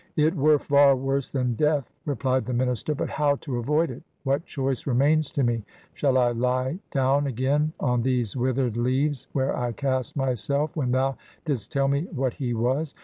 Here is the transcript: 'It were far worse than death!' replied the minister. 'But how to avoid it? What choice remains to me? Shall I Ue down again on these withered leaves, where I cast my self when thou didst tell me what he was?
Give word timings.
'It 0.15 0.35
were 0.35 0.57
far 0.57 0.95
worse 0.95 1.29
than 1.29 1.53
death!' 1.53 1.91
replied 2.05 2.47
the 2.47 2.53
minister. 2.55 2.95
'But 2.95 3.07
how 3.07 3.35
to 3.35 3.59
avoid 3.59 3.91
it? 3.91 4.01
What 4.23 4.47
choice 4.47 4.87
remains 4.87 5.29
to 5.29 5.43
me? 5.43 5.63
Shall 5.93 6.17
I 6.17 6.31
Ue 6.31 6.79
down 6.89 7.27
again 7.27 7.73
on 7.79 8.01
these 8.01 8.35
withered 8.35 8.75
leaves, 8.77 9.27
where 9.33 9.55
I 9.55 9.73
cast 9.73 10.15
my 10.15 10.33
self 10.33 10.75
when 10.75 10.89
thou 10.89 11.17
didst 11.45 11.71
tell 11.71 11.87
me 11.87 12.05
what 12.05 12.33
he 12.33 12.51
was? 12.51 12.95